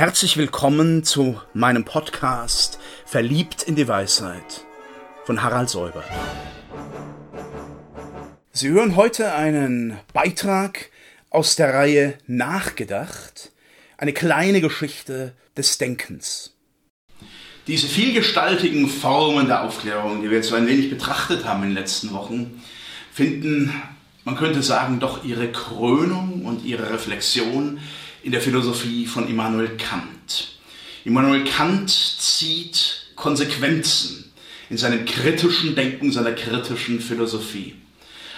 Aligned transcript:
Herzlich 0.00 0.38
willkommen 0.38 1.04
zu 1.04 1.38
meinem 1.52 1.84
Podcast 1.84 2.78
Verliebt 3.04 3.64
in 3.64 3.76
die 3.76 3.86
Weisheit 3.86 4.64
von 5.26 5.42
Harald 5.42 5.68
Säuber. 5.68 6.02
Sie 8.50 8.70
hören 8.70 8.96
heute 8.96 9.34
einen 9.34 9.98
Beitrag 10.14 10.88
aus 11.28 11.54
der 11.54 11.74
Reihe 11.74 12.16
Nachgedacht, 12.26 13.52
eine 13.98 14.14
kleine 14.14 14.62
Geschichte 14.62 15.34
des 15.54 15.76
Denkens. 15.76 16.56
Diese 17.66 17.86
vielgestaltigen 17.86 18.88
Formen 18.88 19.48
der 19.48 19.64
Aufklärung, 19.64 20.22
die 20.22 20.30
wir 20.30 20.38
jetzt 20.38 20.48
so 20.48 20.54
ein 20.54 20.66
wenig 20.66 20.88
betrachtet 20.88 21.44
haben 21.44 21.62
in 21.62 21.68
den 21.68 21.76
letzten 21.76 22.14
Wochen, 22.14 22.62
finden, 23.12 23.70
man 24.24 24.38
könnte 24.38 24.62
sagen, 24.62 24.98
doch 24.98 25.24
ihre 25.24 25.52
Krönung 25.52 26.46
und 26.46 26.64
ihre 26.64 26.90
Reflexion 26.90 27.80
in 28.22 28.32
der 28.32 28.40
Philosophie 28.40 29.06
von 29.06 29.28
Immanuel 29.28 29.76
Kant. 29.76 30.56
Immanuel 31.04 31.44
Kant 31.44 31.90
zieht 31.90 33.06
Konsequenzen 33.16 34.32
in 34.68 34.76
seinem 34.76 35.04
kritischen 35.04 35.74
Denken, 35.74 36.12
seiner 36.12 36.32
kritischen 36.32 37.00
Philosophie. 37.00 37.76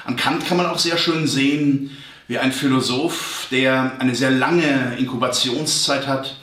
An 0.05 0.17
Kant 0.17 0.47
kann 0.47 0.57
man 0.57 0.67
auch 0.67 0.79
sehr 0.79 0.97
schön 0.97 1.27
sehen, 1.27 1.97
wie 2.29 2.39
ein 2.39 2.53
Philosoph, 2.53 3.49
der 3.51 3.99
eine 3.99 4.15
sehr 4.15 4.31
lange 4.31 4.97
Inkubationszeit 4.99 6.07
hat, 6.07 6.37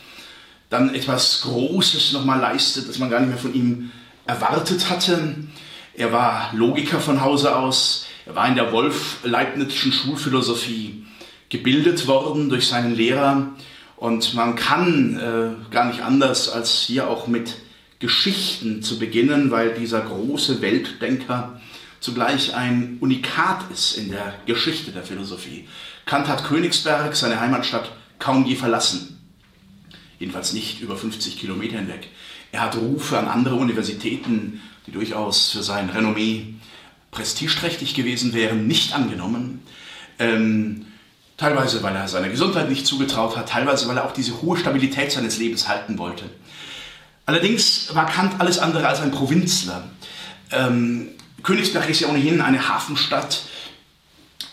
dann 0.69 0.93
etwas 0.93 1.41
Großes 1.41 2.13
nochmal 2.13 2.39
leistet, 2.39 2.87
das 2.87 2.99
man 2.99 3.09
gar 3.09 3.19
nicht 3.19 3.29
mehr 3.29 3.37
von 3.37 3.53
ihm 3.53 3.91
erwartet 4.27 4.89
hatte. 4.89 5.35
Er 5.95 6.11
war 6.11 6.51
Logiker 6.53 6.99
von 6.99 7.21
Hause 7.21 7.55
aus, 7.55 8.05
er 8.25 8.35
war 8.35 8.47
in 8.47 8.55
der 8.55 8.71
Wolf-Leibnizischen 8.71 9.91
Schulphilosophie 9.91 11.05
gebildet 11.49 12.07
worden 12.07 12.49
durch 12.49 12.67
seinen 12.67 12.95
Lehrer 12.95 13.53
und 13.97 14.33
man 14.33 14.55
kann 14.55 15.17
äh, 15.17 15.71
gar 15.73 15.85
nicht 15.85 16.01
anders 16.01 16.47
als 16.47 16.81
hier 16.81 17.09
auch 17.09 17.27
mit 17.27 17.55
Geschichten 17.99 18.81
zu 18.81 18.97
beginnen, 18.97 19.51
weil 19.51 19.73
dieser 19.73 20.01
große 20.01 20.61
Weltdenker 20.61 21.59
zugleich 21.99 22.55
ein 22.55 22.97
Unikat 23.01 23.69
ist 23.73 23.97
in 23.97 24.09
der 24.09 24.35
Geschichte 24.45 24.91
der 24.91 25.03
Philosophie. 25.03 25.67
Kant 26.05 26.29
hat 26.29 26.45
Königsberg, 26.45 27.15
seine 27.15 27.41
Heimatstadt, 27.41 27.91
kaum 28.19 28.45
je 28.45 28.55
verlassen. 28.55 29.19
Jedenfalls 30.17 30.53
nicht 30.53 30.81
über 30.81 30.95
50 30.95 31.37
Kilometer 31.37 31.77
hinweg. 31.77 32.07
Er 32.51 32.61
hat 32.61 32.77
Rufe 32.77 33.17
an 33.17 33.27
andere 33.27 33.55
Universitäten, 33.55 34.61
die 34.87 34.91
durchaus 34.91 35.51
für 35.51 35.61
sein 35.61 35.89
Renommee 35.89 36.55
prestigeträchtig 37.11 37.95
gewesen 37.95 38.33
wären, 38.33 38.65
nicht 38.65 38.93
angenommen. 38.93 39.59
Ähm, 40.19 40.85
Teilweise, 41.39 41.81
weil 41.83 41.95
er 41.95 42.09
seiner 42.09 42.27
Gesundheit 42.27 42.67
nicht 42.67 42.85
zugetraut 42.85 43.37
hat, 43.37 43.47
teilweise, 43.47 43.87
weil 43.87 43.95
er 43.95 44.03
auch 44.03 44.11
diese 44.11 44.41
hohe 44.41 44.57
Stabilität 44.57 45.09
seines 45.13 45.37
Lebens 45.37 45.69
halten 45.69 45.97
wollte. 45.97 46.25
Allerdings 47.25 47.95
war 47.95 48.07
Kant 48.07 48.41
alles 48.41 48.59
andere 48.59 48.85
als 48.85 48.99
ein 48.99 49.11
Provinzler. 49.11 49.85
Ähm, 50.51 51.11
Königsberg 51.41 51.89
ist 51.89 52.01
ja 52.01 52.09
ohnehin 52.09 52.41
eine 52.41 52.67
Hafenstadt, 52.67 53.43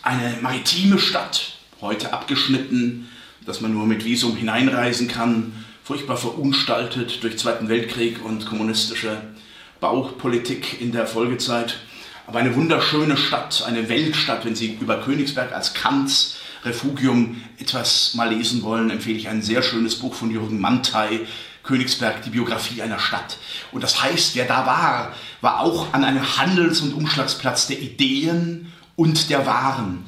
eine 0.01 0.37
maritime 0.39 0.97
Stadt, 0.97 1.57
heute 1.81 2.13
abgeschnitten, 2.13 3.09
dass 3.45 3.59
man 3.59 3.73
nur 3.73 3.85
mit 3.85 4.05
Visum 4.05 4.37
hineinreisen 4.37 5.09
kann, 5.09 5.65
furchtbar 5.83 6.15
verunstaltet 6.15 7.21
durch 7.21 7.37
Zweiten 7.37 7.67
Weltkrieg 7.67 8.23
und 8.23 8.45
kommunistische 8.45 9.23
Baupolitik 9.81 10.79
in 10.79 10.93
der 10.93 11.05
Folgezeit. 11.05 11.79
Aber 12.27 12.39
eine 12.39 12.55
wunderschöne 12.55 13.17
Stadt, 13.17 13.65
eine 13.67 13.89
Weltstadt, 13.89 14.45
wenn 14.45 14.55
Sie 14.55 14.77
über 14.79 15.01
Königsberg 15.01 15.51
als 15.51 15.73
Kants 15.73 16.36
Refugium 16.67 17.41
etwas 17.59 18.13
mal 18.13 18.33
lesen 18.33 18.61
wollen, 18.61 18.89
empfehle 18.89 19.17
ich 19.17 19.27
ein 19.27 19.41
sehr 19.41 19.63
schönes 19.63 19.95
Buch 19.99 20.13
von 20.13 20.31
Jürgen 20.31 20.59
Mantei, 20.59 21.21
Königsberg, 21.63 22.23
die 22.23 22.29
Biografie 22.29 22.81
einer 22.81 22.99
Stadt. 22.99 23.37
Und 23.71 23.83
das 23.83 24.01
heißt, 24.01 24.35
wer 24.35 24.45
da 24.45 24.65
war, 24.65 25.13
war 25.41 25.59
auch 25.59 25.93
an 25.93 26.03
einem 26.03 26.37
Handels- 26.37 26.81
und 26.81 26.93
Umschlagsplatz 26.93 27.67
der 27.67 27.79
Ideen 27.79 28.71
und 28.95 29.29
der 29.29 29.45
Waren. 29.45 30.05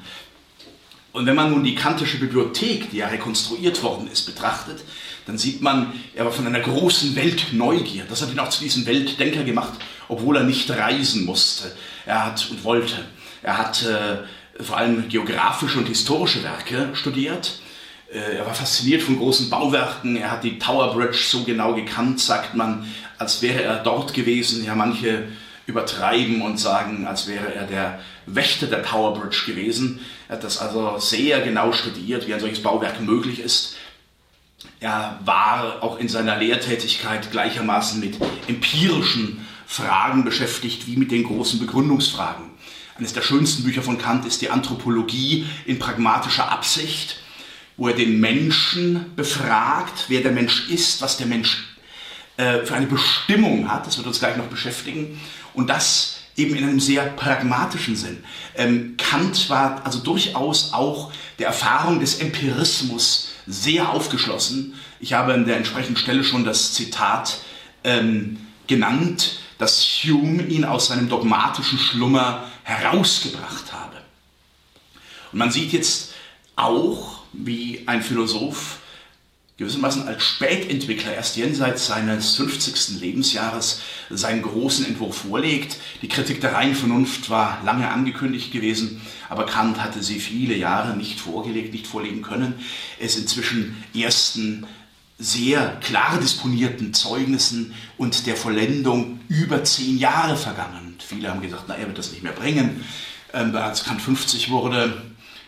Und 1.12 1.26
wenn 1.26 1.36
man 1.36 1.52
nun 1.52 1.64
die 1.64 1.76
kantische 1.76 2.20
Bibliothek, 2.20 2.92
die 2.92 2.98
ja 2.98 3.08
rekonstruiert 3.08 3.82
worden 3.82 4.08
ist, 4.12 4.26
betrachtet, 4.26 4.84
dann 5.26 5.38
sieht 5.38 5.62
man, 5.62 5.94
er 6.16 6.26
war 6.26 6.32
von 6.32 6.48
einer 6.48 6.60
großen 6.60 7.16
Weltneugier. 7.16 8.06
Das 8.08 8.22
hat 8.22 8.32
ihn 8.32 8.40
auch 8.40 8.50
zu 8.50 8.64
diesem 8.64 8.86
Weltdenker 8.86 9.44
gemacht, 9.44 9.74
obwohl 10.08 10.38
er 10.38 10.44
nicht 10.44 10.70
reisen 10.70 11.26
musste. 11.26 11.72
Er 12.06 12.26
hat 12.26 12.48
und 12.52 12.64
wollte. 12.64 13.06
Er 13.42 13.58
hat 13.58 13.84
äh, 13.84 14.20
vor 14.62 14.78
allem 14.78 15.08
geografische 15.10 15.80
und 15.80 15.88
historische 15.88 16.44
Werke 16.44 16.90
studiert. 16.94 17.60
Äh, 18.12 18.38
er 18.38 18.46
war 18.46 18.54
fasziniert 18.54 19.02
von 19.02 19.18
großen 19.18 19.50
Bauwerken. 19.50 20.16
Er 20.16 20.32
hat 20.32 20.44
die 20.44 20.60
Tower 20.60 20.94
Bridge 20.94 21.18
so 21.18 21.44
genau 21.44 21.74
gekannt, 21.74 22.20
sagt 22.20 22.56
man, 22.56 22.86
als 23.18 23.42
wäre 23.42 23.62
er 23.62 23.78
dort 23.78 24.14
gewesen. 24.14 24.64
Ja, 24.64 24.76
manche 24.76 25.28
übertreiben 25.66 26.42
und 26.42 26.60
sagen, 26.60 27.06
als 27.06 27.28
wäre 27.28 27.54
er 27.54 27.66
der 27.66 28.00
Wächter 28.26 28.68
der 28.68 28.84
Tower 28.84 29.14
Bridge 29.14 29.44
gewesen. 29.46 30.00
Er 30.28 30.36
hat 30.36 30.44
das 30.44 30.58
also 30.58 30.98
sehr 30.98 31.42
genau 31.42 31.72
studiert, 31.72 32.28
wie 32.28 32.34
ein 32.34 32.40
solches 32.40 32.62
Bauwerk 32.62 33.00
möglich 33.02 33.40
ist. 33.40 33.76
Er 34.80 35.20
war 35.24 35.84
auch 35.84 36.00
in 36.00 36.10
seiner 36.10 36.38
Lehrtätigkeit 36.38 37.32
gleichermaßen 37.32 38.00
mit 38.00 38.18
empirischen 38.48 39.46
Fragen 39.68 40.26
beschäftigt 40.26 40.88
wie 40.88 40.98
mit 40.98 41.12
den 41.12 41.24
großen 41.24 41.60
Begründungsfragen. 41.60 42.49
Eines 43.00 43.14
der 43.14 43.22
schönsten 43.22 43.64
Bücher 43.64 43.82
von 43.82 43.98
Kant 43.98 44.26
ist 44.26 44.42
die 44.42 44.50
Anthropologie 44.50 45.46
in 45.66 45.80
pragmatischer 45.80 46.52
Absicht, 46.52 47.22
wo 47.78 47.88
er 47.88 47.96
den 47.96 48.20
Menschen 48.20 49.16
befragt, 49.16 50.06
wer 50.10 50.20
der 50.20 50.34
Mensch 50.34 50.68
ist, 50.68 51.02
was 51.02 51.16
der 51.16 51.28
Mensch 51.28 51.78
äh, 52.36 52.66
für 52.66 52.76
eine 52.76 52.88
Bestimmung 52.88 53.72
hat. 53.72 53.88
Das 53.88 53.98
wird 53.98 54.06
uns 54.06 54.20
gleich 54.20 54.36
noch 54.36 54.48
beschäftigen. 54.48 55.18
Und 55.54 55.70
das 55.70 56.18
eben 56.36 56.56
in 56.56 56.66
einem 56.66 56.82
sehr 56.82 57.04
pragmatischen 57.04 57.96
Sinn. 57.96 58.22
Ähm, 58.56 58.96
Kant 58.98 59.50
war 59.50 59.86
also 59.86 60.00
durchaus 60.00 60.74
auch 60.74 61.14
der 61.38 61.48
Erfahrung 61.48 62.02
des 62.02 62.20
Empirismus 62.20 63.30
sehr 63.48 63.90
aufgeschlossen. 63.90 64.74
Ich 65.00 65.14
habe 65.14 65.34
an 65.34 65.46
der 65.46 65.56
entsprechenden 65.56 65.96
Stelle 65.96 66.26
schon 66.26 66.44
das 66.44 66.74
Zitat 66.74 67.38
ähm, 67.86 68.46
genannt, 68.68 69.40
dass 69.58 69.84
Hume 70.04 70.44
ihn 70.44 70.66
aus 70.66 70.88
seinem 70.88 71.10
dogmatischen 71.10 71.78
Schlummer 71.78 72.46
herausgebracht 72.70 73.74
habe. 73.74 73.98
Und 75.32 75.40
man 75.40 75.52
sieht 75.52 75.74
jetzt 75.74 76.14
auch, 76.56 77.24
wie 77.34 77.84
ein 77.86 78.02
Philosoph 78.02 78.78
gewissermaßen 79.58 80.08
als 80.08 80.24
Spätentwickler 80.24 81.14
erst 81.14 81.36
jenseits 81.36 81.88
seines 81.88 82.36
50. 82.36 83.02
Lebensjahres 83.02 83.82
seinen 84.10 84.42
großen 84.42 84.86
Entwurf 84.86 85.18
vorlegt. 85.18 85.78
Die 86.02 86.08
Kritik 86.08 86.40
der 86.40 86.54
reinen 86.54 86.76
Vernunft 86.76 87.30
war 87.30 87.62
lange 87.66 87.90
angekündigt 87.90 88.54
gewesen, 88.54 89.02
aber 89.28 89.46
Kant 89.46 89.84
hatte 89.84 90.02
sie 90.02 90.20
viele 90.20 90.56
Jahre 90.56 90.96
nicht 90.96 91.20
vorgelegt, 91.20 91.74
nicht 91.74 91.88
vorlegen 91.88 92.22
können. 92.22 92.54
Es 93.00 93.18
inzwischen 93.18 93.84
ersten 93.94 94.66
sehr 95.20 95.78
klar 95.82 96.18
disponierten 96.18 96.94
Zeugnissen 96.94 97.76
und 97.98 98.26
der 98.26 98.38
Vollendung 98.38 99.20
über 99.28 99.64
zehn 99.66 99.98
Jahre 99.98 100.38
vergangen. 100.38 100.96
Viele 101.06 101.30
haben 101.30 101.42
gesagt, 101.42 101.66
na, 101.68 101.76
er 101.76 101.88
wird 101.88 101.98
das 101.98 102.12
nicht 102.12 102.24
mehr 102.24 102.32
bringen. 102.32 102.84
Ähm, 103.34 103.54
als 103.56 103.84
Kant 103.84 104.02
50 104.02 104.50
wurde, 104.50 105.02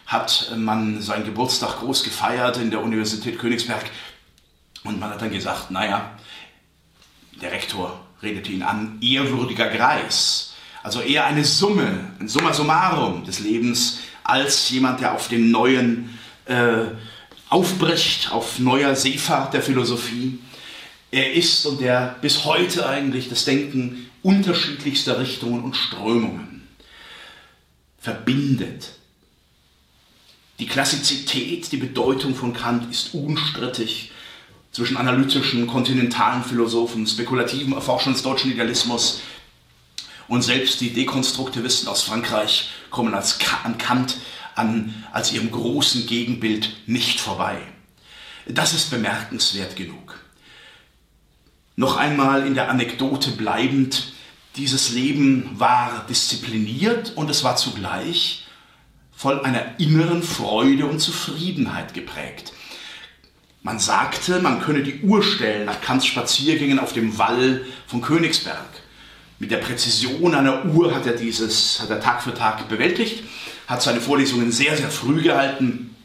hat 0.05 0.53
man 0.57 1.01
seinen 1.01 1.23
Geburtstag 1.23 1.79
groß 1.79 2.03
gefeiert 2.03 2.57
in 2.57 2.69
der 2.69 2.83
Universität 2.83 3.39
Königsberg 3.39 3.85
und 4.83 4.99
man 4.99 5.09
hat 5.09 5.21
dann 5.21 5.31
gesagt, 5.31 5.71
naja, 5.71 6.17
der 7.41 7.53
Rektor 7.53 8.05
redete 8.21 8.51
ihn 8.51 8.63
an, 8.63 8.97
ehrwürdiger 9.01 9.69
Greis. 9.69 10.53
Also 10.83 10.99
eher 10.99 11.25
eine 11.25 11.45
Summe, 11.45 12.11
ein 12.19 12.27
Summa 12.27 12.53
summarum 12.53 13.23
des 13.23 13.39
Lebens, 13.39 13.99
als 14.23 14.69
jemand, 14.69 14.99
der 14.99 15.13
auf 15.13 15.29
dem 15.29 15.49
neuen 15.49 16.17
äh, 16.45 16.85
aufbricht 17.51 18.31
auf 18.31 18.59
neuer 18.59 18.95
Seefahrt 18.95 19.53
der 19.53 19.61
Philosophie. 19.61 20.39
Er 21.11 21.33
ist 21.33 21.65
und 21.65 21.81
der 21.81 22.15
bis 22.21 22.45
heute 22.45 22.87
eigentlich 22.87 23.29
das 23.29 23.45
Denken 23.45 24.09
unterschiedlichster 24.23 25.19
Richtungen 25.19 25.61
und 25.63 25.75
Strömungen 25.75 26.67
verbindet. 27.99 28.93
Die 30.59 30.65
Klassizität, 30.65 31.71
die 31.71 31.77
Bedeutung 31.77 32.35
von 32.35 32.53
Kant 32.53 32.89
ist 32.89 33.13
unstrittig 33.13 34.11
zwischen 34.71 34.95
analytischen, 34.95 35.67
kontinentalen 35.67 36.43
Philosophen, 36.43 37.05
spekulativen 37.05 37.73
Erforschern 37.73 38.13
des 38.13 38.23
deutschen 38.23 38.51
Idealismus 38.51 39.19
und 40.29 40.41
selbst 40.41 40.79
die 40.79 40.93
Dekonstruktivisten 40.93 41.89
aus 41.89 42.03
Frankreich 42.03 42.69
kommen 42.89 43.13
als 43.13 43.37
an 43.63 43.77
Kant 43.77 44.15
an, 44.55 44.93
als 45.11 45.33
ihrem 45.33 45.51
großen 45.51 46.07
Gegenbild 46.07 46.75
nicht 46.87 47.19
vorbei. 47.19 47.57
Das 48.47 48.73
ist 48.73 48.89
bemerkenswert 48.89 49.75
genug. 49.75 50.19
Noch 51.75 51.97
einmal 51.97 52.45
in 52.45 52.53
der 52.53 52.69
Anekdote 52.69 53.31
bleibend, 53.31 54.13
dieses 54.57 54.91
Leben 54.91 55.49
war 55.59 56.05
diszipliniert 56.09 57.13
und 57.15 57.29
es 57.29 57.43
war 57.43 57.55
zugleich 57.55 58.45
voll 59.15 59.39
einer 59.41 59.79
inneren 59.79 60.23
Freude 60.23 60.85
und 60.87 60.99
Zufriedenheit 60.99 61.93
geprägt. 61.93 62.51
Man 63.63 63.79
sagte, 63.79 64.39
man 64.41 64.59
könne 64.59 64.81
die 64.81 65.01
Uhr 65.01 65.21
stellen 65.21 65.65
nach 65.65 65.79
Kants 65.81 66.07
Spaziergängen 66.07 66.79
auf 66.79 66.93
dem 66.93 67.17
Wall 67.19 67.63
von 67.85 68.01
Königsberg. 68.01 68.67
Mit 69.37 69.51
der 69.51 69.57
Präzision 69.57 70.35
einer 70.35 70.65
Uhr 70.65 70.93
hat 70.93 71.05
er 71.05 71.13
dieses, 71.13 71.79
hat 71.79 71.89
er 71.91 72.01
Tag 72.01 72.23
für 72.23 72.33
Tag 72.33 72.67
bewältigt, 72.67 73.23
hat 73.67 73.81
seine 73.81 74.01
Vorlesungen 74.01 74.51
sehr, 74.51 74.75
sehr 74.77 74.89
früh 74.89 75.21
gehalten, 75.21 75.95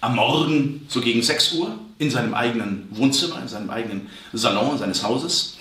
am 0.00 0.16
Morgen 0.16 0.86
so 0.88 1.00
gegen 1.00 1.22
6 1.22 1.52
Uhr 1.54 1.78
in 1.98 2.10
seinem 2.10 2.34
eigenen 2.34 2.88
Wohnzimmer, 2.90 3.40
in 3.42 3.48
seinem 3.48 3.70
eigenen 3.70 4.08
Salon 4.32 4.78
seines 4.78 5.02
Hauses, 5.02 5.56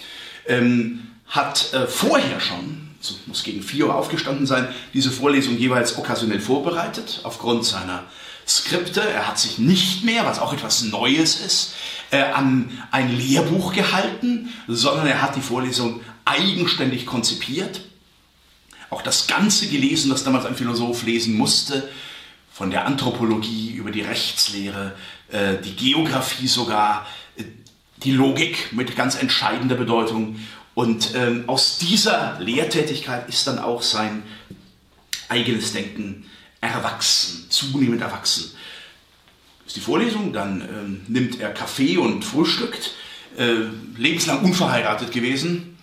ähm, 0.47 1.07
hat 1.27 1.73
äh, 1.73 1.85
vorher 1.85 2.39
schon, 2.39 2.89
so 3.01 3.15
muss 3.25 3.43
gegen 3.43 3.61
4 3.61 3.87
Uhr 3.87 3.95
aufgestanden 3.95 4.47
sein, 4.47 4.69
diese 4.93 5.11
Vorlesung 5.11 5.57
jeweils 5.57 5.97
okkasionell 5.97 6.39
vorbereitet, 6.39 7.21
aufgrund 7.23 7.65
seiner 7.65 8.05
Skripte. 8.47 9.01
Er 9.01 9.27
hat 9.27 9.37
sich 9.37 9.59
nicht 9.59 10.03
mehr, 10.03 10.25
was 10.25 10.39
auch 10.39 10.53
etwas 10.53 10.83
Neues 10.83 11.39
ist, 11.39 11.73
äh, 12.11 12.21
an 12.21 12.71
ein 12.91 13.15
Lehrbuch 13.15 13.73
gehalten, 13.73 14.49
sondern 14.67 15.07
er 15.07 15.21
hat 15.21 15.35
die 15.35 15.41
Vorlesung 15.41 16.01
eigenständig 16.25 17.05
konzipiert. 17.05 17.81
Auch 18.89 19.01
das 19.01 19.27
Ganze 19.27 19.67
gelesen, 19.67 20.09
das 20.09 20.23
damals 20.23 20.45
ein 20.45 20.55
Philosoph 20.55 21.03
lesen 21.03 21.35
musste, 21.35 21.89
von 22.51 22.71
der 22.71 22.85
Anthropologie 22.85 23.71
über 23.71 23.91
die 23.91 24.01
Rechtslehre, 24.01 24.95
äh, 25.29 25.55
die 25.63 25.75
Geographie 25.75 26.47
sogar, 26.47 27.07
äh, 27.37 27.43
die 28.03 28.11
Logik 28.11 28.73
mit 28.73 28.95
ganz 28.95 29.15
entscheidender 29.15 29.75
Bedeutung. 29.75 30.39
Und 30.73 31.13
ähm, 31.15 31.43
aus 31.47 31.77
dieser 31.77 32.37
Lehrtätigkeit 32.39 33.29
ist 33.29 33.47
dann 33.47 33.59
auch 33.59 33.81
sein 33.81 34.23
eigenes 35.29 35.73
Denken 35.73 36.25
erwachsen, 36.61 37.45
zunehmend 37.49 38.01
erwachsen. 38.01 38.51
Ist 39.65 39.75
die 39.75 39.81
Vorlesung, 39.81 40.33
dann 40.33 40.61
ähm, 40.61 41.01
nimmt 41.07 41.39
er 41.39 41.53
Kaffee 41.53 41.97
und 41.97 42.25
frühstückt, 42.25 42.91
äh, 43.37 43.53
lebenslang 43.97 44.43
unverheiratet 44.43 45.11
gewesen. 45.11 45.77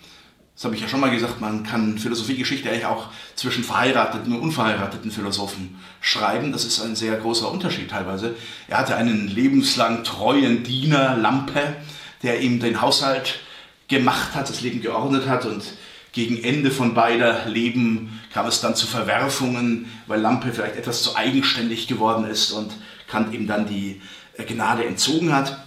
Das 0.57 0.65
habe 0.65 0.73
ich 0.73 0.81
ja 0.81 0.87
schon 0.87 1.01
mal 1.01 1.11
gesagt, 1.11 1.39
man 1.39 1.61
kann 1.61 1.99
Philosophiegeschichte 1.99 2.67
eigentlich 2.67 2.87
auch 2.87 3.09
zwischen 3.35 3.63
verheirateten 3.63 4.33
und 4.33 4.41
unverheirateten 4.41 5.11
Philosophen 5.11 5.77
schreiben. 6.01 6.51
Das 6.51 6.65
ist 6.65 6.81
ein 6.81 6.95
sehr 6.95 7.15
großer 7.17 7.51
Unterschied 7.51 7.91
teilweise. 7.91 8.33
Er 8.67 8.79
hatte 8.79 8.95
einen 8.95 9.27
lebenslang 9.27 10.03
treuen 10.03 10.63
Diener, 10.63 11.15
Lampe, 11.15 11.75
der 12.23 12.41
ihm 12.41 12.59
den 12.59 12.81
Haushalt 12.81 13.41
gemacht 13.87 14.33
hat, 14.33 14.49
das 14.49 14.61
Leben 14.61 14.81
geordnet 14.81 15.27
hat 15.27 15.45
und 15.45 15.63
gegen 16.11 16.43
Ende 16.43 16.71
von 16.71 16.95
beider 16.95 17.45
Leben 17.45 18.19
kam 18.33 18.47
es 18.47 18.59
dann 18.59 18.75
zu 18.75 18.87
Verwerfungen, 18.87 19.85
weil 20.07 20.19
Lampe 20.19 20.51
vielleicht 20.51 20.77
etwas 20.77 21.03
zu 21.03 21.15
eigenständig 21.15 21.87
geworden 21.87 22.25
ist 22.25 22.51
und 22.51 22.73
Kant 23.07 23.31
ihm 23.31 23.45
dann 23.45 23.67
die 23.67 24.01
Gnade 24.47 24.85
entzogen 24.85 25.33
hat. 25.33 25.63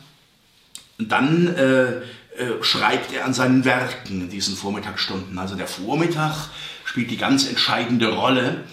Und 0.98 1.12
dann 1.12 1.46
äh, 1.54 2.02
äh, 2.38 2.62
schreibt 2.62 3.12
er 3.12 3.24
an 3.24 3.34
seinen 3.34 3.64
Werken 3.64 4.22
in 4.22 4.30
diesen 4.30 4.56
Vormittagsstunden. 4.56 5.38
Also 5.38 5.56
der 5.56 5.66
Vormittag 5.66 6.48
spielt 6.84 7.10
die 7.10 7.16
ganz 7.16 7.48
entscheidende 7.48 8.08
Rolle. 8.08 8.64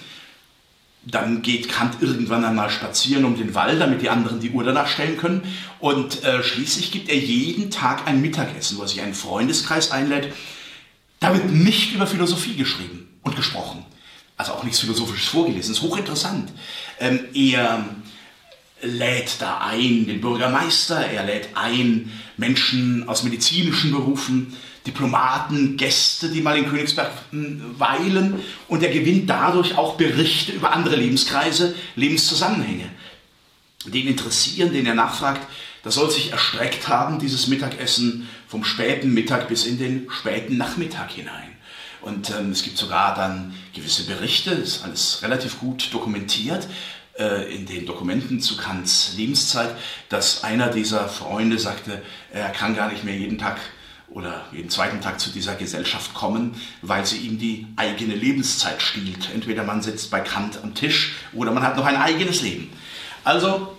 Dann 1.03 1.41
geht 1.41 1.69
Kant 1.69 2.01
irgendwann 2.01 2.45
einmal 2.45 2.69
spazieren 2.69 3.25
um 3.25 3.37
den 3.37 3.55
Wald, 3.55 3.79
damit 3.81 4.01
die 4.01 4.09
anderen 4.09 4.39
die 4.39 4.51
Uhr 4.51 4.63
danach 4.63 4.87
stellen 4.87 5.17
können. 5.17 5.41
Und 5.79 6.23
äh, 6.23 6.43
schließlich 6.43 6.91
gibt 6.91 7.09
er 7.09 7.17
jeden 7.17 7.71
Tag 7.71 8.07
ein 8.07 8.21
Mittagessen, 8.21 8.77
wo 8.77 8.83
er 8.83 8.87
sich 8.87 9.01
einen 9.01 9.13
Freundeskreis 9.13 9.91
einlädt, 9.91 10.33
da 11.19 11.33
wird 11.33 11.49
nicht 11.51 11.93
über 11.93 12.05
Philosophie 12.05 12.55
geschrieben 12.55 13.07
und 13.23 13.35
gesprochen. 13.35 13.85
Also 14.35 14.51
auch 14.53 14.63
nichts 14.63 14.79
Philosophisches 14.79 15.29
vorgelesen. 15.29 15.73
Das 15.73 15.79
ist 15.79 15.89
hochinteressant. 15.89 16.51
Ähm, 16.99 17.21
er 17.33 17.85
lädt 18.81 19.41
da 19.41 19.59
ein 19.59 20.05
den 20.05 20.21
Bürgermeister, 20.21 20.97
er 20.97 21.23
lädt 21.23 21.49
ein 21.55 22.11
Menschen 22.37 23.07
aus 23.07 23.23
medizinischen 23.23 23.91
Berufen, 23.91 24.55
Diplomaten, 24.85 25.75
Gäste, 25.75 26.29
die 26.29 26.41
mal 26.41 26.57
in 26.57 26.69
Königsberg 26.69 27.11
hm, 27.31 27.75
weilen 27.77 28.39
und 28.67 28.83
er 28.83 28.91
gewinnt 28.91 29.29
dadurch 29.29 29.77
auch 29.77 29.95
Berichte 29.95 30.53
über 30.53 30.71
andere 30.71 30.95
Lebenskreise, 30.95 31.75
Lebenszusammenhänge. 31.95 32.89
Den 33.85 34.07
interessieren, 34.07 34.71
den 34.71 34.85
er 34.85 34.95
nachfragt, 34.95 35.41
das 35.83 35.95
soll 35.95 36.09
sich 36.09 36.31
erstreckt 36.31 36.87
haben, 36.87 37.19
dieses 37.19 37.47
Mittagessen, 37.47 38.27
vom 38.47 38.63
späten 38.63 39.13
Mittag 39.13 39.47
bis 39.47 39.65
in 39.65 39.77
den 39.77 40.07
späten 40.09 40.57
Nachmittag 40.57 41.11
hinein. 41.11 41.49
Und 42.01 42.29
ähm, 42.29 42.51
es 42.51 42.63
gibt 42.63 42.77
sogar 42.77 43.15
dann 43.15 43.53
gewisse 43.73 44.05
Berichte, 44.05 44.51
das 44.51 44.77
ist 44.77 44.83
alles 44.83 45.19
relativ 45.23 45.59
gut 45.59 45.89
dokumentiert, 45.93 46.67
in 47.53 47.65
den 47.65 47.85
Dokumenten 47.85 48.41
zu 48.41 48.57
Kants 48.57 49.13
Lebenszeit, 49.17 49.75
dass 50.09 50.43
einer 50.43 50.69
dieser 50.69 51.07
Freunde 51.09 51.59
sagte, 51.59 52.01
er 52.31 52.49
kann 52.49 52.75
gar 52.75 52.91
nicht 52.91 53.03
mehr 53.03 53.15
jeden 53.15 53.37
Tag 53.37 53.59
oder 54.09 54.45
jeden 54.53 54.69
zweiten 54.69 55.01
Tag 55.01 55.19
zu 55.19 55.31
dieser 55.31 55.55
Gesellschaft 55.55 56.13
kommen, 56.13 56.55
weil 56.81 57.05
sie 57.05 57.17
ihm 57.17 57.37
die 57.37 57.67
eigene 57.75 58.15
Lebenszeit 58.15 58.81
stiehlt. 58.81 59.29
Entweder 59.33 59.63
man 59.63 59.81
sitzt 59.81 60.11
bei 60.11 60.21
Kant 60.21 60.59
am 60.63 60.75
Tisch 60.75 61.15
oder 61.33 61.51
man 61.51 61.63
hat 61.63 61.75
noch 61.75 61.85
ein 61.85 61.97
eigenes 61.97 62.41
Leben. 62.41 62.69
Also 63.23 63.75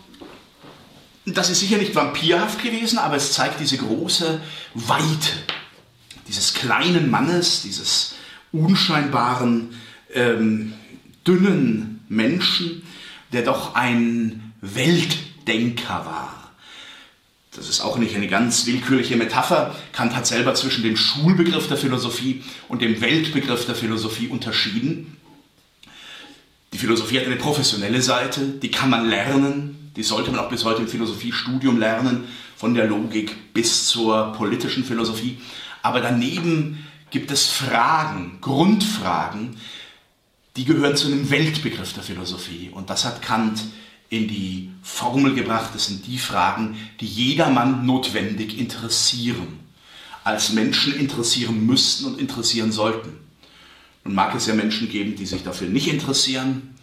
das 1.24 1.50
ist 1.50 1.60
sicher 1.60 1.78
nicht 1.78 1.94
vampirhaft 1.94 2.62
gewesen, 2.62 2.98
aber 2.98 3.16
es 3.16 3.32
zeigt 3.32 3.60
diese 3.60 3.78
große 3.78 4.40
Weite 4.74 5.32
dieses 6.28 6.54
kleinen 6.54 7.10
Mannes, 7.10 7.62
dieses 7.62 8.14
unscheinbaren, 8.52 9.70
ähm, 10.14 10.74
dünnen 11.26 12.04
Menschen, 12.08 12.82
der 13.32 13.42
doch 13.42 13.74
ein 13.74 14.52
Weltdenker 14.60 16.04
war. 16.04 16.38
Das 17.52 17.68
ist 17.68 17.80
auch 17.80 17.98
nicht 17.98 18.14
eine 18.14 18.28
ganz 18.28 18.66
willkürliche 18.66 19.16
Metapher. 19.16 19.74
Kant 19.92 20.14
hat 20.14 20.26
selber 20.26 20.54
zwischen 20.54 20.84
dem 20.84 20.96
Schulbegriff 20.96 21.66
der 21.66 21.76
Philosophie 21.76 22.44
und 22.68 22.82
dem 22.82 23.00
Weltbegriff 23.00 23.66
der 23.66 23.74
Philosophie 23.74 24.28
unterschieden. 24.28 25.16
Die 26.72 26.78
Philosophie 26.78 27.18
hat 27.18 27.26
eine 27.26 27.36
professionelle 27.36 28.02
Seite, 28.02 28.42
die 28.42 28.70
kann 28.70 28.90
man 28.90 29.08
lernen, 29.08 29.90
die 29.96 30.02
sollte 30.02 30.30
man 30.30 30.40
auch 30.40 30.50
bis 30.50 30.64
heute 30.64 30.82
im 30.82 30.88
Philosophiestudium 30.88 31.78
lernen, 31.78 32.24
von 32.56 32.74
der 32.74 32.86
Logik 32.86 33.54
bis 33.54 33.86
zur 33.86 34.32
politischen 34.34 34.84
Philosophie. 34.84 35.38
Aber 35.82 36.00
daneben 36.00 36.86
gibt 37.10 37.30
es 37.30 37.46
Fragen, 37.46 38.38
Grundfragen, 38.40 39.56
die 40.58 40.64
gehören 40.64 40.96
zu 40.96 41.06
einem 41.06 41.30
Weltbegriff 41.30 41.92
der 41.92 42.02
Philosophie. 42.02 42.70
Und 42.72 42.90
das 42.90 43.04
hat 43.04 43.22
Kant 43.22 43.60
in 44.10 44.26
die 44.26 44.70
Formel 44.82 45.34
gebracht. 45.34 45.70
Das 45.72 45.86
sind 45.86 46.04
die 46.08 46.18
Fragen, 46.18 46.76
die 47.00 47.06
jedermann 47.06 47.86
notwendig 47.86 48.58
interessieren, 48.58 49.60
als 50.24 50.52
Menschen 50.52 50.98
interessieren 50.98 51.64
müssten 51.64 52.06
und 52.06 52.18
interessieren 52.18 52.72
sollten. 52.72 53.12
Nun 54.02 54.16
mag 54.16 54.34
es 54.34 54.46
ja 54.46 54.54
Menschen 54.54 54.88
geben, 54.88 55.14
die 55.14 55.26
sich 55.26 55.44
dafür 55.44 55.68
nicht 55.68 55.86
interessieren, 55.86 56.74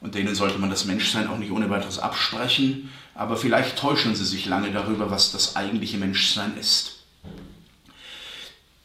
und 0.00 0.16
denen 0.16 0.34
sollte 0.34 0.58
man 0.58 0.70
das 0.70 0.86
Menschsein 0.86 1.28
auch 1.28 1.38
nicht 1.38 1.52
ohne 1.52 1.70
weiteres 1.70 2.00
absprechen, 2.00 2.90
aber 3.14 3.36
vielleicht 3.36 3.78
täuschen 3.78 4.16
sie 4.16 4.24
sich 4.24 4.46
lange 4.46 4.72
darüber, 4.72 5.10
was 5.10 5.30
das 5.30 5.54
eigentliche 5.54 5.98
Menschsein 5.98 6.56
ist. 6.58 7.04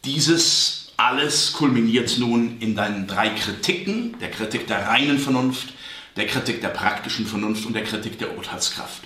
Dieses 0.03 0.85
alles 0.97 1.53
kulminiert 1.53 2.17
nun 2.17 2.57
in 2.59 2.75
deinen 2.75 3.07
drei 3.07 3.29
Kritiken, 3.29 4.17
der 4.19 4.31
Kritik 4.31 4.67
der 4.67 4.87
reinen 4.87 5.19
Vernunft, 5.19 5.73
der 6.15 6.27
Kritik 6.27 6.61
der 6.61 6.69
praktischen 6.69 7.25
Vernunft 7.25 7.65
und 7.65 7.73
der 7.73 7.83
Kritik 7.83 8.17
der 8.17 8.37
Urteilskraft. 8.37 9.03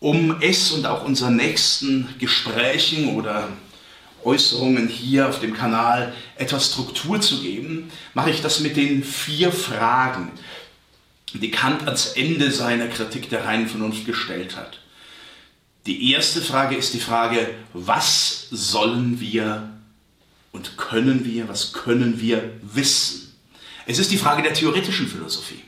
Um 0.00 0.36
es 0.40 0.70
und 0.70 0.86
auch 0.86 1.04
unseren 1.04 1.36
nächsten 1.36 2.14
Gesprächen 2.18 3.16
oder 3.16 3.48
Äußerungen 4.24 4.88
hier 4.88 5.28
auf 5.28 5.40
dem 5.40 5.54
Kanal 5.54 6.14
etwas 6.36 6.72
Struktur 6.72 7.20
zu 7.20 7.40
geben, 7.40 7.90
mache 8.14 8.30
ich 8.30 8.40
das 8.42 8.60
mit 8.60 8.76
den 8.76 9.02
vier 9.02 9.50
Fragen, 9.50 10.30
die 11.32 11.50
Kant 11.50 11.82
ans 11.82 12.08
Ende 12.08 12.50
seiner 12.52 12.86
Kritik 12.88 13.28
der 13.28 13.44
reinen 13.44 13.68
Vernunft 13.68 14.06
gestellt 14.06 14.56
hat. 14.56 14.78
Die 15.86 16.12
erste 16.12 16.40
Frage 16.42 16.76
ist 16.76 16.94
die 16.94 17.00
Frage, 17.00 17.54
was 17.72 18.46
sollen 18.50 19.20
wir 19.20 19.77
und 20.52 20.76
können 20.76 21.24
wir, 21.24 21.48
was 21.48 21.72
können 21.72 22.20
wir 22.20 22.50
wissen? 22.62 23.34
Es 23.86 23.98
ist 23.98 24.10
die 24.10 24.18
Frage 24.18 24.42
der 24.42 24.54
theoretischen 24.54 25.08
Philosophie. 25.08 25.62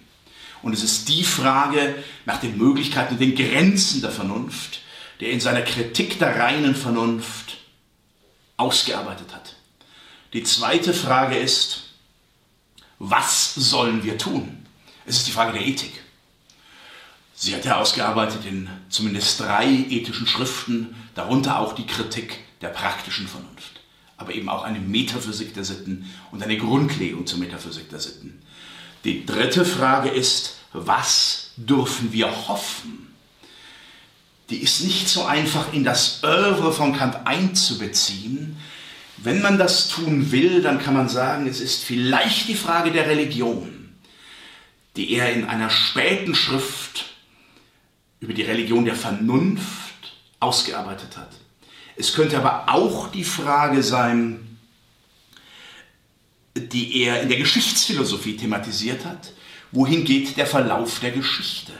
Und 0.62 0.74
es 0.74 0.82
ist 0.82 1.08
die 1.08 1.24
Frage 1.24 1.94
nach 2.26 2.38
den 2.38 2.58
Möglichkeiten 2.58 3.14
und 3.14 3.20
den 3.20 3.34
Grenzen 3.34 4.02
der 4.02 4.10
Vernunft, 4.10 4.80
der 5.20 5.30
in 5.30 5.40
seiner 5.40 5.62
Kritik 5.62 6.18
der 6.18 6.38
reinen 6.38 6.74
Vernunft 6.74 7.58
ausgearbeitet 8.56 9.34
hat. 9.34 9.56
Die 10.32 10.42
zweite 10.42 10.92
Frage 10.92 11.36
ist, 11.36 11.84
was 12.98 13.54
sollen 13.54 14.04
wir 14.04 14.18
tun? 14.18 14.66
Es 15.06 15.16
ist 15.16 15.26
die 15.26 15.32
Frage 15.32 15.54
der 15.54 15.66
Ethik. 15.66 15.92
Sie 17.34 17.54
hat 17.54 17.64
er 17.64 17.78
ausgearbeitet 17.78 18.44
in 18.44 18.68
zumindest 18.90 19.40
drei 19.40 19.66
ethischen 19.66 20.26
Schriften, 20.26 20.94
darunter 21.14 21.58
auch 21.58 21.74
die 21.74 21.86
Kritik 21.86 22.38
der 22.60 22.68
praktischen 22.68 23.26
Vernunft, 23.26 23.79
aber 24.20 24.34
eben 24.34 24.48
auch 24.48 24.62
eine 24.62 24.78
Metaphysik 24.78 25.54
der 25.54 25.64
Sitten 25.64 26.08
und 26.30 26.42
eine 26.42 26.56
Grundlegung 26.56 27.26
zur 27.26 27.40
Metaphysik 27.40 27.90
der 27.90 27.98
Sitten. 27.98 28.40
Die 29.04 29.26
dritte 29.26 29.64
Frage 29.64 30.10
ist, 30.10 30.58
was 30.72 31.50
dürfen 31.56 32.12
wir 32.12 32.48
hoffen? 32.48 33.10
die 34.50 34.58
ist 34.58 34.82
nicht 34.82 35.08
so 35.08 35.24
einfach 35.24 35.72
in 35.72 35.84
das 35.84 36.22
Oeuvre 36.24 36.72
von 36.72 36.96
Kant 36.96 37.18
einzubeziehen. 37.24 38.56
Wenn 39.16 39.40
man 39.42 39.58
das 39.58 39.88
tun 39.88 40.32
will, 40.32 40.60
dann 40.62 40.80
kann 40.80 40.94
man 40.94 41.08
sagen, 41.08 41.46
es 41.46 41.60
ist 41.60 41.84
vielleicht 41.84 42.48
die 42.48 42.54
Frage 42.54 42.90
der 42.90 43.06
Religion, 43.06 43.90
die 44.96 45.12
er 45.12 45.32
in 45.32 45.44
einer 45.44 45.70
späten 45.70 46.34
Schrift 46.34 47.06
über 48.18 48.34
die 48.34 48.42
Religion 48.42 48.84
der 48.84 48.96
Vernunft 48.96 49.68
ausgearbeitet 50.40 51.16
hat. 51.16 51.30
Es 52.00 52.14
könnte 52.14 52.38
aber 52.38 52.64
auch 52.72 53.08
die 53.08 53.24
Frage 53.24 53.82
sein, 53.82 54.56
die 56.56 57.02
er 57.02 57.20
in 57.20 57.28
der 57.28 57.36
Geschichtsphilosophie 57.36 58.38
thematisiert 58.38 59.04
hat, 59.04 59.34
wohin 59.70 60.04
geht 60.04 60.38
der 60.38 60.46
Verlauf 60.46 61.00
der 61.00 61.10
Geschichte? 61.10 61.72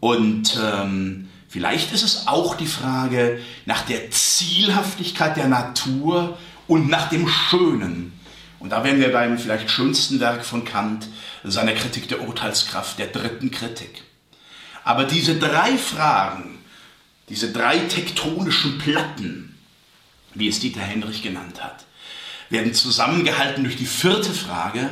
Und 0.00 0.58
ähm, 0.60 1.28
vielleicht 1.48 1.92
ist 1.92 2.02
es 2.02 2.26
auch 2.26 2.56
die 2.56 2.66
Frage 2.66 3.38
nach 3.66 3.82
der 3.82 4.10
Zielhaftigkeit 4.10 5.36
der 5.36 5.46
Natur 5.46 6.36
und 6.66 6.90
nach 6.90 7.08
dem 7.08 7.28
Schönen. 7.28 8.12
Und 8.58 8.70
da 8.70 8.82
wären 8.82 8.98
wir 8.98 9.12
beim 9.12 9.38
vielleicht 9.38 9.70
schönsten 9.70 10.18
Werk 10.18 10.44
von 10.44 10.64
Kant, 10.64 11.06
seiner 11.44 11.74
Kritik 11.74 12.08
der 12.08 12.26
Urteilskraft, 12.26 12.98
der 12.98 13.06
dritten 13.06 13.52
Kritik. 13.52 14.02
Aber 14.82 15.04
diese 15.04 15.38
drei 15.38 15.78
Fragen, 15.78 16.58
diese 17.28 17.52
drei 17.52 17.78
tektonischen 17.78 18.78
Platten, 18.78 19.58
wie 20.34 20.48
es 20.48 20.60
Dieter 20.60 20.80
Henrich 20.80 21.22
genannt 21.22 21.62
hat, 21.62 21.84
werden 22.50 22.74
zusammengehalten 22.74 23.64
durch 23.64 23.76
die 23.76 23.86
vierte 23.86 24.32
Frage, 24.32 24.90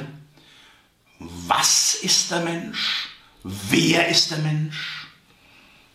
was 1.19 1.95
ist 1.95 2.31
der 2.31 2.41
Mensch? 2.41 3.09
Wer 3.43 4.09
ist 4.09 4.31
der 4.31 4.39
Mensch? 4.39 5.07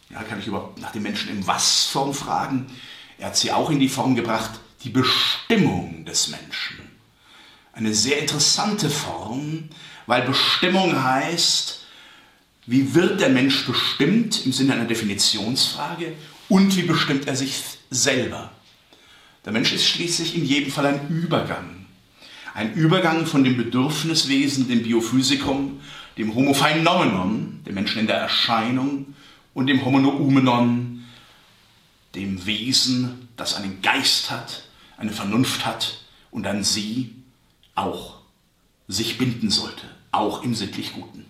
Ja, 0.10 0.24
kann 0.24 0.40
ich 0.40 0.48
überhaupt 0.48 0.80
nach 0.80 0.92
dem 0.92 1.04
Menschen 1.04 1.30
in 1.30 1.48
Was-Form 1.48 2.14
fragen? 2.14 2.68
Er 3.18 3.28
hat 3.28 3.38
sie 3.38 3.52
auch 3.52 3.70
in 3.70 3.80
die 3.80 3.90
Form 3.90 4.16
gebracht, 4.16 4.52
die 4.84 4.90
Bestimmung 4.90 6.06
des 6.06 6.28
Menschen. 6.28 6.90
Eine 7.74 7.94
sehr 7.94 8.20
interessante 8.20 8.90
Form, 8.90 9.70
weil 10.06 10.22
Bestimmung 10.22 11.04
heißt, 11.04 11.85
wie 12.68 12.96
wird 12.96 13.22
der 13.22 13.30
Mensch 13.30 13.66
bestimmt 13.66 14.46
im 14.46 14.52
Sinne 14.52 14.74
einer 14.74 14.86
Definitionsfrage 14.86 16.14
und 16.50 16.76
wie 16.76 16.84
bestimmt 16.84 17.28
er 17.28 17.36
sich 17.36 17.62
selber? 17.90 18.52
Der 19.46 19.54
Mensch 19.54 19.72
ist 19.74 19.86
schließlich 19.86 20.36
in 20.36 20.46
jedem 20.46 20.72
Fall 20.72 20.88
ein 20.88 21.08
Übergang. 21.10 21.86
Ein 22.56 22.74
Übergang 22.74 23.26
von 23.28 23.44
dem 23.44 23.58
Bedürfniswesen, 23.58 24.68
dem 24.68 24.82
Biophysikum, 24.82 25.80
dem 26.18 26.34
Homo 26.34 26.54
phenomenon, 26.54 27.62
dem 27.66 27.76
Menschen 27.76 28.00
in 28.00 28.08
der 28.08 28.18
Erscheinung, 28.18 29.14
und 29.54 29.68
dem 29.68 29.86
Homo 29.86 30.00
noumenon, 30.00 31.04
dem 32.16 32.46
Wesen, 32.46 33.30
das 33.38 33.56
einen 33.56 33.82
Geist 33.82 34.32
hat, 34.32 34.68
eine 34.98 35.12
Vernunft 35.12 35.66
hat 35.66 36.00
und 36.32 36.48
an 36.48 36.64
sie 36.64 37.16
auch 37.76 38.16
sich 38.88 39.18
binden 39.18 39.50
sollte, 39.50 39.90
auch 40.12 40.44
im 40.44 40.56
sittlich 40.56 40.94
Guten. 40.94 41.26